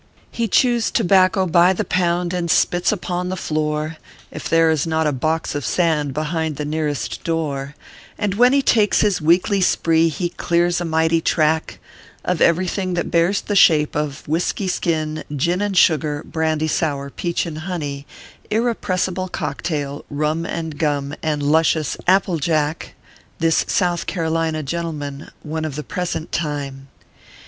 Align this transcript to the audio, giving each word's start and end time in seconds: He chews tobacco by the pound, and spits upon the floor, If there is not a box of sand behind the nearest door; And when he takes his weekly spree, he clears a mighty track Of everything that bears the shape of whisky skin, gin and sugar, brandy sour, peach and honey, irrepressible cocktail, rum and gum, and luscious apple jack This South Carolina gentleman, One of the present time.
He 0.31 0.47
chews 0.47 0.89
tobacco 0.89 1.45
by 1.45 1.73
the 1.73 1.85
pound, 1.85 2.33
and 2.33 2.49
spits 2.49 2.91
upon 2.91 3.29
the 3.29 3.37
floor, 3.37 3.97
If 4.31 4.49
there 4.49 4.71
is 4.71 4.87
not 4.87 5.05
a 5.05 5.11
box 5.11 5.53
of 5.53 5.63
sand 5.63 6.11
behind 6.15 6.55
the 6.55 6.65
nearest 6.65 7.23
door; 7.23 7.75
And 8.17 8.33
when 8.33 8.51
he 8.51 8.63
takes 8.63 9.01
his 9.01 9.21
weekly 9.21 9.61
spree, 9.61 10.09
he 10.09 10.29
clears 10.29 10.81
a 10.81 10.85
mighty 10.85 11.21
track 11.21 11.77
Of 12.25 12.41
everything 12.41 12.95
that 12.95 13.11
bears 13.11 13.41
the 13.41 13.55
shape 13.55 13.95
of 13.95 14.27
whisky 14.27 14.67
skin, 14.67 15.23
gin 15.35 15.61
and 15.61 15.77
sugar, 15.77 16.23
brandy 16.25 16.67
sour, 16.67 17.11
peach 17.11 17.45
and 17.45 17.59
honey, 17.59 18.07
irrepressible 18.49 19.27
cocktail, 19.27 20.03
rum 20.09 20.47
and 20.47 20.79
gum, 20.79 21.13
and 21.21 21.43
luscious 21.43 21.95
apple 22.07 22.39
jack 22.39 22.95
This 23.37 23.65
South 23.67 24.07
Carolina 24.07 24.63
gentleman, 24.63 25.29
One 25.43 25.63
of 25.63 25.75
the 25.75 25.83
present 25.83 26.31
time. 26.31 26.87